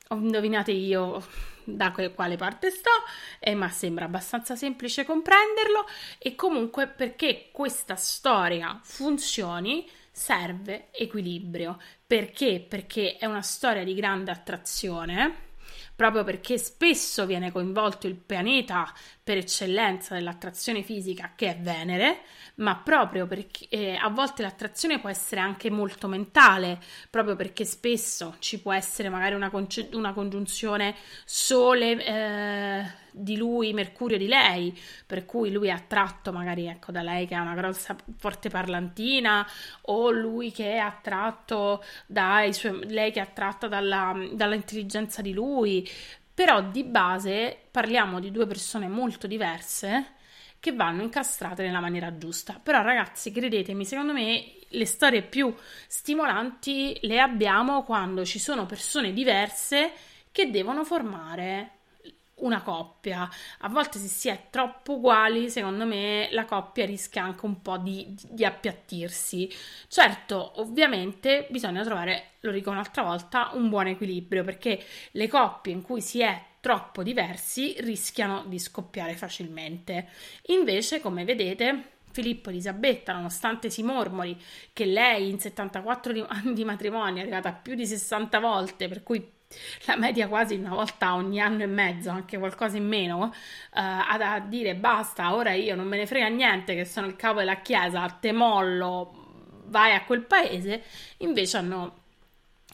Indovinate 0.10 0.72
io 0.72 1.24
da 1.64 1.92
quale 1.92 2.38
parte 2.38 2.70
sto, 2.72 2.90
eh, 3.40 3.54
ma 3.54 3.70
sembra 3.70 4.06
abbastanza 4.06 4.56
semplice 4.56 5.04
comprenderlo 5.04 5.86
e 6.18 6.34
comunque 6.36 6.88
perché 6.88 7.50
questa 7.52 7.96
storia 7.96 8.80
funzioni 8.84 9.88
serve 10.12 10.88
equilibrio. 10.92 11.78
Perché? 12.06 12.66
Perché 12.68 13.18
è 13.18 13.26
una 13.26 13.42
storia 13.42 13.84
di 13.84 13.94
grande 13.94 14.32
attrazione 14.32 15.46
proprio 15.98 16.24
perché 16.24 16.60
spesso 16.60 17.26
viene 17.26 17.52
coinvolto 17.52 18.06
il 18.06 18.16
pianeta 18.16 18.94
per 19.24 19.38
eccellenza 19.38 20.14
dell'attrazione 20.14 20.84
fisica 20.84 21.34
che 21.36 21.50
è 21.50 21.58
Venere, 21.60 22.20
ma 22.58 22.76
proprio 22.76 23.28
perché 23.28 23.68
eh, 23.70 23.96
a 23.96 24.10
volte 24.10 24.42
l'attrazione 24.42 25.00
può 25.00 25.10
essere 25.10 25.42
anche 25.42 25.70
molto 25.70 26.08
mentale, 26.08 26.80
proprio 27.10 27.36
perché 27.36 27.66
spesso 27.66 28.36
ci 28.40 28.60
può 28.60 28.74
essere 28.74 29.10
magari 29.10 29.36
una, 29.36 29.50
conce- 29.50 29.90
una 29.94 30.14
congiunzione 30.14 30.96
Sole 31.26 32.04
eh, 32.04 32.92
di 33.12 33.38
lui, 33.38 33.74
Mercurio 33.74 34.18
di 34.18 34.28
lei, 34.28 34.78
per 35.06 35.26
cui 35.26 35.52
lui 35.52 35.68
è 35.68 35.72
attratto 35.72 36.32
magari 36.32 36.68
ecco, 36.68 36.92
da 36.92 37.02
lei 37.02 37.28
che 37.28 37.36
ha 37.36 37.42
una 37.42 37.56
grossa 37.56 37.96
forte 38.18 38.50
parlantina 38.50 39.46
o 39.84 40.10
lui 40.10 40.52
che 40.52 40.74
è 40.74 40.78
attratto 40.78 41.84
da 42.08 42.44
suoi, 42.52 42.88
lei 42.90 43.12
che 43.12 43.20
è 43.20 43.24
attratta 43.24 43.68
dalla, 43.68 44.16
dall'intelligenza 44.34 45.22
di 45.22 45.34
lui, 45.34 45.88
però 46.34 46.62
di 46.62 46.84
base 46.84 47.56
parliamo 47.70 48.20
di 48.20 48.32
due 48.32 48.48
persone 48.48 48.88
molto 48.88 49.28
diverse 49.28 50.16
che 50.60 50.74
vanno 50.74 51.04
incastrate 51.04 51.64
nella 51.64 51.80
maniera 51.80 52.18
giusta. 52.18 52.60
Però 52.62 52.82
ragazzi, 52.82 53.32
credetemi, 53.32 53.86
secondo 53.86 54.14
me 54.14 54.54
le 54.70 54.86
storie 54.86 55.22
più 55.22 55.54
stimolanti 55.88 57.00
le 57.04 57.20
abbiamo 57.20 57.84
quando 57.84 58.26
ci 58.26 58.40
sono 58.40 58.66
persone 58.66 59.14
diverse 59.14 59.92
che 60.32 60.50
devono 60.50 60.84
formare 60.84 61.72
una 62.38 62.62
coppia. 62.62 63.30
A 63.60 63.70
volte 63.70 63.98
se 64.00 64.08
si 64.08 64.30
è 64.30 64.48
troppo 64.50 64.94
uguali, 64.94 65.50
secondo 65.50 65.86
me 65.86 66.28
la 66.32 66.46
coppia 66.46 66.86
rischia 66.86 67.24
anche 67.24 67.46
un 67.46 67.62
po' 67.62 67.78
di, 67.78 68.16
di 68.30 68.46
appiattirsi. 68.46 69.52
Certo, 69.88 70.60
ovviamente 70.60 71.48
bisogna 71.50 71.84
trovare, 71.84 72.32
lo 72.42 72.52
dico 72.52 72.70
un'altra 72.70 73.04
volta, 73.04 73.52
un 73.54 73.70
buon 73.70 73.88
equilibrio 73.88 74.44
perché 74.44 74.84
le 75.12 75.28
coppie 75.28 75.74
in 75.74 75.82
cui 75.82 76.02
si 76.02 76.22
è 76.22 76.40
troppo 76.68 77.02
diversi 77.02 77.78
rischiano 77.80 78.44
di 78.46 78.60
scoppiare 78.60 79.16
facilmente. 79.16 80.10
Invece, 80.48 81.00
come 81.00 81.24
vedete, 81.24 81.92
Filippo 82.12 82.50
e 82.50 82.52
Elisabetta, 82.52 83.14
nonostante 83.14 83.70
si 83.70 83.84
mormori 83.84 84.38
che 84.74 84.84
lei 84.84 85.30
in 85.30 85.40
74 85.40 86.26
anni 86.28 86.54
di 86.54 86.66
matrimonio 86.68 87.20
è 87.20 87.22
arrivata 87.22 87.48
a 87.48 87.54
più 87.54 87.74
di 87.74 87.88
60 87.88 88.40
volte, 88.40 88.90
per 88.90 89.02
cui 89.02 89.26
la 89.86 89.96
media 89.96 90.28
quasi 90.28 90.56
una 90.56 90.72
volta 90.72 91.16
ogni 91.16 91.40
anno 91.40 91.64
e 91.64 91.68
mezzo, 91.68 92.10
anche 92.10 92.38
qualcosa 92.38 92.76
in 92.76 92.86
meno, 92.86 93.20
uh, 93.20 93.32
ad 93.72 94.20
a 94.20 94.40
dire 94.42 94.76
basta, 94.76 95.34
ora 95.34 95.54
io 95.54 95.74
non 95.74 95.88
me 95.88 95.96
ne 95.96 96.06
frega 96.06 96.28
niente 96.28 96.76
che 96.76 96.84
sono 96.84 97.08
il 97.08 97.16
capo 97.16 97.40
della 97.40 97.62
chiesa, 97.62 98.06
te 98.20 98.34
mollo, 98.34 99.62
vai 99.68 99.94
a 99.94 100.04
quel 100.04 100.26
paese, 100.26 100.84
invece 101.20 101.56
hanno 101.56 102.07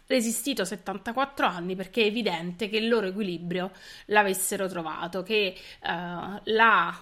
resistito 0.07 0.65
74 0.65 1.45
anni 1.45 1.75
perché 1.75 2.03
è 2.03 2.05
evidente 2.05 2.69
che 2.69 2.77
il 2.77 2.87
loro 2.87 3.07
equilibrio 3.07 3.71
l'avessero 4.07 4.67
trovato, 4.67 5.23
che 5.23 5.55
uh, 5.81 6.39
la 6.43 7.01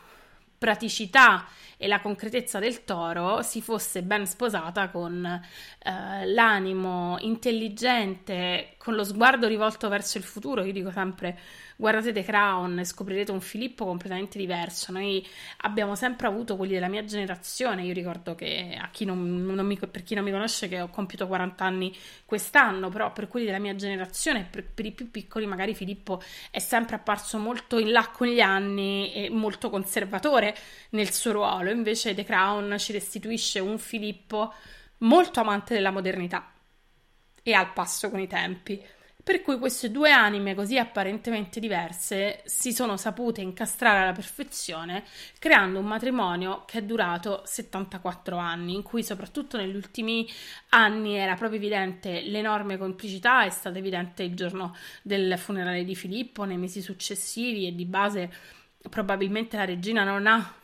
praticità 0.62 1.48
e 1.76 1.88
la 1.88 2.00
concretezza 2.00 2.60
del 2.60 2.84
toro 2.84 3.42
si 3.42 3.64
fosse 3.64 4.04
ben 4.04 4.28
sposata 4.28 4.90
con 4.90 5.26
eh, 5.26 6.26
l'animo 6.28 7.18
intelligente, 7.22 8.76
con 8.78 8.94
lo 8.94 9.04
sguardo 9.04 9.48
rivolto 9.48 9.90
verso 9.90 10.20
il 10.20 10.24
futuro. 10.24 10.64
Io 10.64 10.72
dico 10.72 10.92
sempre 10.92 11.40
guardate 11.82 12.14
The 12.14 12.22
Crown 12.24 12.78
e 12.78 12.86
scoprirete 12.86 13.32
un 13.32 13.42
Filippo 13.42 13.86
completamente 13.86 14.38
diverso. 14.38 14.92
Noi 14.92 15.28
abbiamo 15.62 15.96
sempre 15.96 16.28
avuto 16.28 16.56
quelli 16.56 16.74
della 16.74 16.88
mia 16.88 17.04
generazione. 17.04 17.82
Io 17.82 17.94
ricordo 17.94 18.36
che 18.36 18.80
chi 18.92 19.04
non, 19.04 19.44
non 19.44 19.66
mi, 19.66 19.80
per 19.80 20.04
chi 20.04 20.14
non 20.14 20.24
mi 20.24 20.30
conosce, 20.30 20.68
che 20.68 20.80
ho 20.80 20.90
compiuto 20.90 21.26
40 21.26 21.66
anni 21.66 21.98
quest'anno, 22.24 22.90
però 22.90 23.12
per 23.12 23.28
quelli 23.28 23.48
della 23.48 23.58
mia 23.58 23.74
generazione, 23.74 24.48
per, 24.48 24.64
per 24.64 24.86
i 24.86 24.92
più 24.92 25.10
piccoli, 25.10 25.48
magari 25.48 25.74
Filippo 25.74 26.22
è 26.52 26.60
sempre 26.60 26.98
apparso 26.98 27.40
molto 27.40 27.80
in 27.80 27.92
là 27.92 28.08
con 28.10 28.28
gli 28.28 28.42
anni 28.42 29.12
e 29.14 29.32
molto 29.32 29.72
conservatore 29.72 30.56
nel 30.92 31.12
suo 31.12 31.32
ruolo. 31.32 31.72
Invece 31.72 32.14
The 32.14 32.24
Crown 32.24 32.76
ci 32.78 32.92
restituisce 32.92 33.60
un 33.60 33.80
Filippo 33.80 34.54
molto 35.00 35.40
amante 35.40 35.74
della 35.74 35.90
modernità 35.90 36.52
e 37.42 37.54
al 37.54 37.74
passo 37.74 38.12
con 38.12 38.20
i 38.20 38.28
tempi. 38.28 38.80
Per 39.24 39.42
cui 39.42 39.60
queste 39.60 39.92
due 39.92 40.12
anime 40.12 40.56
così 40.56 40.80
apparentemente 40.80 41.60
diverse 41.60 42.42
si 42.46 42.74
sono 42.74 42.98
sapute 42.98 43.42
incastrare 43.42 44.00
alla 44.00 44.14
perfezione, 44.14 45.04
creando 45.38 45.78
un 45.78 45.86
matrimonio 45.86 46.64
che 46.66 46.80
è 46.80 46.82
durato 46.82 47.44
74 47.46 48.38
anni, 48.38 48.74
in 48.74 48.82
cui 48.82 49.04
soprattutto 49.04 49.58
negli 49.58 49.76
ultimi 49.76 50.28
anni 50.70 51.18
era 51.18 51.36
proprio 51.36 51.60
evidente 51.60 52.22
l'enorme 52.22 52.78
complicità, 52.78 53.46
è 53.46 53.50
stato 53.50 53.78
evidente 53.78 54.24
il 54.24 54.34
giorno 54.34 54.76
del 55.04 55.38
funerale 55.38 55.84
di 55.84 55.96
Filippo, 55.96 56.44
nei 56.44 56.58
mesi 56.58 56.82
successivi 56.82 57.68
e 57.68 57.76
di 57.76 57.86
base 57.86 58.32
probabilmente 58.90 59.56
la 59.58 59.66
regina 59.66 60.04
non 60.04 60.26
ha 60.26 60.56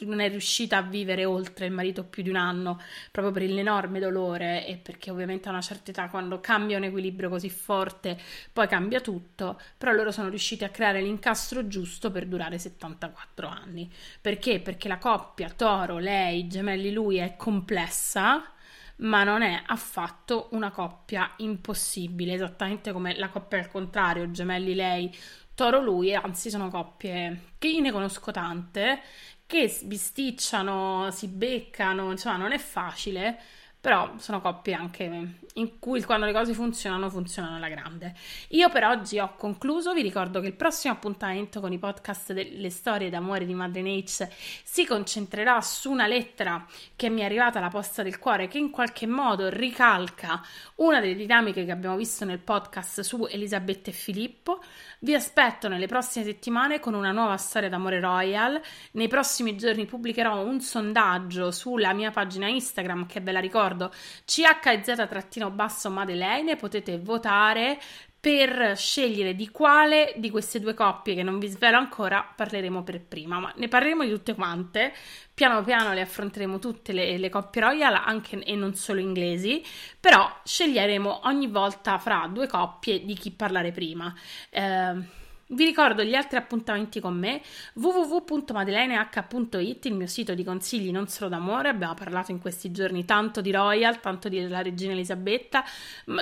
non 0.00 0.20
è 0.20 0.28
riuscita 0.28 0.78
a 0.78 0.82
vivere 0.82 1.24
oltre 1.24 1.66
il 1.66 1.72
marito 1.72 2.04
più 2.04 2.22
di 2.22 2.28
un 2.28 2.36
anno 2.36 2.80
proprio 3.10 3.32
per 3.32 3.42
l'enorme 3.42 4.00
dolore 4.00 4.66
e 4.66 4.76
perché 4.76 5.10
ovviamente 5.10 5.48
a 5.48 5.52
una 5.52 5.60
certa 5.60 5.90
età 5.90 6.08
quando 6.08 6.40
cambia 6.40 6.76
un 6.76 6.84
equilibrio 6.84 7.28
così 7.28 7.48
forte 7.48 8.18
poi 8.52 8.68
cambia 8.68 9.00
tutto, 9.00 9.60
però 9.78 9.92
loro 9.92 10.10
sono 10.10 10.28
riusciti 10.28 10.64
a 10.64 10.68
creare 10.68 11.00
l'incastro 11.00 11.66
giusto 11.66 12.10
per 12.10 12.26
durare 12.26 12.58
74 12.58 13.48
anni. 13.48 13.90
Perché? 14.20 14.60
Perché 14.60 14.88
la 14.88 14.98
coppia 14.98 15.48
Toro, 15.50 15.98
lei, 15.98 16.46
gemelli 16.46 16.92
lui 16.92 17.16
è 17.16 17.36
complessa 17.36 18.52
ma 18.98 19.22
non 19.22 19.42
è 19.42 19.62
affatto 19.66 20.48
una 20.52 20.70
coppia 20.70 21.32
impossibile, 21.36 22.34
esattamente 22.34 22.92
come 22.92 23.16
la 23.16 23.28
coppia 23.28 23.58
al 23.58 23.68
contrario, 23.68 24.30
gemelli 24.30 24.74
lei, 24.74 25.14
toro 25.54 25.80
lui, 25.80 26.14
anzi 26.14 26.50
sono 26.50 26.68
coppie 26.68 27.52
che 27.58 27.68
io 27.68 27.80
ne 27.80 27.92
conosco 27.92 28.30
tante 28.30 29.00
che 29.48 29.74
bisticciano, 29.84 31.10
si 31.10 31.26
beccano, 31.26 32.10
insomma 32.10 32.36
non 32.36 32.52
è 32.52 32.58
facile, 32.58 33.40
però 33.80 34.12
sono 34.18 34.42
coppie 34.42 34.74
anche 34.74 35.36
in 35.54 35.78
cui 35.78 36.02
quando 36.02 36.26
le 36.26 36.34
cose 36.34 36.52
funzionano, 36.52 37.08
funzionano 37.08 37.56
alla 37.56 37.70
grande. 37.70 38.14
Io 38.48 38.68
per 38.68 38.84
oggi 38.84 39.18
ho 39.18 39.34
concluso, 39.36 39.94
vi 39.94 40.02
ricordo 40.02 40.40
che 40.40 40.48
il 40.48 40.52
prossimo 40.52 40.92
appuntamento 40.92 41.60
con 41.60 41.72
i 41.72 41.78
podcast 41.78 42.34
delle 42.34 42.68
storie 42.68 43.08
d'amore 43.08 43.46
di 43.46 43.54
Madre 43.54 43.80
H 43.80 44.28
si 44.62 44.84
concentrerà 44.84 45.62
su 45.62 45.90
una 45.90 46.06
lettera 46.06 46.66
che 46.94 47.08
mi 47.08 47.22
è 47.22 47.24
arrivata 47.24 47.58
alla 47.58 47.68
posta 47.68 48.02
del 48.02 48.18
cuore 48.18 48.48
che 48.48 48.58
in 48.58 48.68
qualche 48.70 49.06
modo 49.06 49.48
ricalca 49.48 50.42
una 50.76 51.00
delle 51.00 51.14
dinamiche 51.14 51.64
che 51.64 51.70
abbiamo 51.70 51.96
visto 51.96 52.26
nel 52.26 52.40
podcast 52.40 53.00
su 53.00 53.26
Elisabetta 53.30 53.88
e 53.88 53.94
Filippo. 53.94 54.60
Vi 55.00 55.14
aspetto 55.14 55.68
nelle 55.68 55.86
prossime 55.86 56.24
settimane 56.24 56.80
con 56.80 56.92
una 56.92 57.12
nuova 57.12 57.36
storia 57.36 57.68
d'amore 57.68 58.00
royal. 58.00 58.60
Nei 58.92 59.06
prossimi 59.06 59.56
giorni 59.56 59.86
pubblicherò 59.86 60.44
un 60.44 60.60
sondaggio 60.60 61.52
sulla 61.52 61.92
mia 61.92 62.10
pagina 62.10 62.48
Instagram 62.48 63.06
che 63.06 63.20
ve 63.20 63.30
la 63.30 63.38
ricordo 63.38 63.92
chz 64.24 65.50
basso 65.52 65.88
Madeleine 65.88 66.56
potete 66.56 66.98
votare 66.98 67.78
per 68.20 68.76
scegliere 68.76 69.34
di 69.34 69.48
quale 69.50 70.14
di 70.16 70.30
queste 70.30 70.58
due 70.58 70.74
coppie 70.74 71.14
che 71.14 71.22
non 71.22 71.38
vi 71.38 71.46
svelo 71.46 71.76
ancora 71.76 72.22
parleremo 72.22 72.82
per 72.82 73.00
prima, 73.00 73.38
ma 73.38 73.52
ne 73.56 73.68
parleremo 73.68 74.04
di 74.04 74.10
tutte 74.10 74.34
quante. 74.34 74.92
Piano 75.32 75.62
piano 75.62 75.92
le 75.92 76.00
affronteremo 76.00 76.58
tutte 76.58 76.92
le, 76.92 77.16
le 77.16 77.28
coppie 77.28 77.60
royal, 77.60 77.94
anche 77.94 78.42
e 78.42 78.56
non 78.56 78.74
solo 78.74 79.00
inglesi, 79.00 79.62
però 80.00 80.40
sceglieremo 80.44 81.20
ogni 81.24 81.46
volta 81.46 81.98
fra 81.98 82.28
due 82.32 82.48
coppie 82.48 83.04
di 83.04 83.14
chi 83.14 83.30
parlare 83.30 83.70
prima. 83.70 84.12
Eh, 84.50 85.26
vi 85.50 85.64
ricordo 85.64 86.02
gli 86.02 86.14
altri 86.14 86.36
appuntamenti 86.36 87.00
con 87.00 87.16
me 87.16 87.40
www.madeleineH.it, 87.74 89.84
il 89.86 89.94
mio 89.94 90.06
sito 90.06 90.34
di 90.34 90.44
consigli 90.44 90.90
non 90.90 91.08
solo 91.08 91.30
d'amore. 91.30 91.70
Abbiamo 91.70 91.94
parlato 91.94 92.32
in 92.32 92.38
questi 92.38 92.70
giorni 92.70 93.06
tanto 93.06 93.40
di 93.40 93.50
Royal, 93.50 93.98
tanto 94.00 94.28
della 94.28 94.60
regina 94.60 94.92
Elisabetta, 94.92 95.64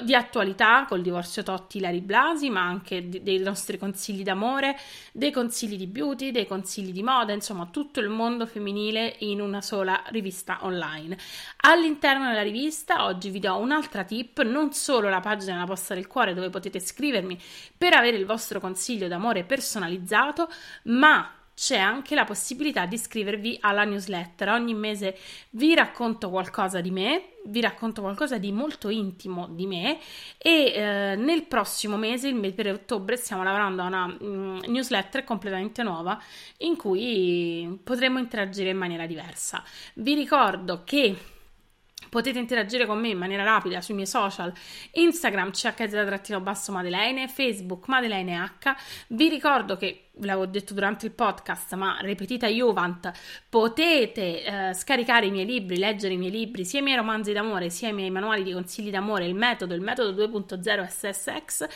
di 0.05 0.15
attualità 0.15 0.85
col 0.89 1.03
divorzio 1.03 1.43
Totti 1.43 1.81
Lari 1.81 2.03
Blasi, 2.03 2.51
ma 2.51 2.63
anche 2.63 3.09
dei 3.09 3.39
nostri 3.39 3.79
consigli 3.79 4.23
d'amore, 4.23 4.79
dei 5.11 5.33
consigli 5.33 5.77
di 5.77 5.89
beauty, 5.89 6.31
dei 6.31 6.47
consigli 6.47 6.93
di 6.93 7.03
moda, 7.03 7.33
insomma 7.33 7.67
tutto 7.67 7.99
il 7.99 8.09
mondo 8.09 8.47
femminile 8.47 9.17
in 9.21 9.41
una 9.41 9.61
sola 9.61 10.05
rivista 10.11 10.59
online. 10.61 11.19
All'interno 11.63 12.29
della 12.29 12.43
rivista 12.43 13.05
oggi 13.05 13.31
vi 13.31 13.41
do 13.41 13.57
un'altra 13.57 14.05
tip, 14.05 14.41
non 14.43 14.73
solo 14.73 15.09
la 15.09 15.19
pagina 15.19 15.55
della 15.55 15.67
posta 15.67 15.95
del 15.95 16.07
cuore 16.07 16.33
dove 16.33 16.49
potete 16.49 16.79
scrivermi 16.79 17.37
per 17.77 17.93
avere 17.93 18.17
il 18.17 18.25
vostro 18.25 18.61
consiglio 18.61 19.09
d'amore 19.09 19.15
personalizzato, 19.45 20.49
ma 20.85 21.31
c'è 21.57 21.79
anche 21.79 22.15
la 22.15 22.25
possibilità 22.25 22.85
di 22.85 22.97
iscrivervi 22.97 23.57
alla 23.63 23.85
newsletter. 23.85 24.51
Ogni 24.51 24.75
mese 24.75 25.17
vi 25.51 25.75
racconto 25.75 26.29
qualcosa 26.29 26.83
di 26.83 26.91
me, 26.91 27.31
vi 27.47 27.63
racconto 27.63 28.03
qualcosa 28.03 28.37
di 28.37 28.53
molto 28.53 28.91
intimo 28.91 29.49
di 29.49 29.67
me 29.67 29.99
e 30.37 30.73
eh, 30.75 31.17
nel 31.17 31.45
prossimo 31.45 31.97
mese, 31.97 32.29
il 32.29 32.35
mese 32.35 32.55
per 32.55 32.75
ottobre, 32.75 33.17
stiamo 33.17 33.43
lavorando 33.43 33.81
a 33.81 33.87
una 33.87 34.07
mm, 34.07 34.59
newsletter 34.67 35.25
completamente 35.25 35.83
nuova 35.83 36.21
in 36.59 36.77
cui 36.77 37.81
potremo 37.83 38.19
interagire 38.19 38.69
in 38.69 38.77
maniera 38.77 39.07
diversa. 39.07 39.65
Vi 39.95 40.15
ricordo 40.15 40.83
che 40.85 41.17
Potete 42.17 42.39
interagire 42.39 42.87
con 42.87 42.99
me 42.99 43.09
in 43.09 43.19
maniera 43.19 43.45
rapida 43.45 43.83
sui 43.83 43.93
miei 43.93 44.07
social, 44.07 44.51
Instagram 44.93 45.51
chz 45.51 46.69
Madeleine, 46.69 47.29
Facebook 47.29 47.89
Madeleine 47.89 48.39
H. 48.59 48.75
Vi 49.09 49.29
ricordo 49.29 49.77
che 49.77 50.06
l'avevo 50.21 50.47
detto 50.47 50.73
durante 50.73 51.07
il 51.07 51.13
podcast, 51.13 51.75
ma 51.75 51.99
ripetita 52.01 52.47
Juvent, 52.47 53.11
potete 53.49 54.45
eh, 54.45 54.75
scaricare 54.75 55.27
i 55.27 55.31
miei 55.31 55.45
libri, 55.45 55.77
leggere 55.77 56.15
i 56.15 56.17
miei 56.17 56.31
libri, 56.31 56.65
sia 56.65 56.81
i 56.81 56.83
miei 56.83 56.97
romanzi 56.97 57.33
d'amore, 57.33 57.69
sia 57.69 57.89
i 57.89 57.93
miei 57.93 58.11
manuali 58.11 58.43
di 58.43 58.53
consigli 58.53 58.91
d'amore, 58.91 59.27
il 59.27 59.35
metodo, 59.35 59.75
il 59.75 59.81
metodo 59.81 60.27
2.0 60.27 60.87
SSX, 60.87 61.67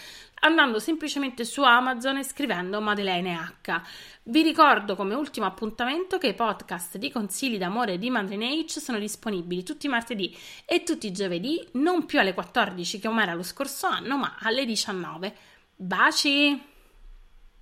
andando 0.40 0.79
semplicemente 0.79 1.44
su 1.44 1.62
Amazon 1.62 2.18
e 2.18 2.24
scrivendo 2.24 2.81
Madeleine 2.81 3.35
H. 3.62 3.81
Vi 4.22 4.42
ricordo 4.42 4.96
come 4.96 5.14
ultimo 5.14 5.46
appuntamento 5.46 6.16
che 6.18 6.29
i 6.29 6.35
podcast 6.35 6.96
di 6.96 7.11
consigli 7.11 7.59
d'amore 7.59 7.98
di 7.98 8.09
Madeleine 8.09 8.64
H 8.64 8.79
sono 8.79 8.98
disponibili 8.98 9.62
tutti 9.62 9.87
i 9.87 9.90
martedì 9.90 10.35
e 10.64 10.83
tutti 10.83 11.07
i 11.07 11.12
giovedì, 11.12 11.66
non 11.72 12.07
più 12.07 12.18
alle 12.20 12.33
14 12.33 13.00
come 13.00 13.22
era 13.22 13.35
lo 13.35 13.42
scorso 13.42 13.87
anno, 13.87 14.16
ma 14.16 14.37
alle 14.40 14.64
19. 14.64 15.35
Baci! 15.76 16.69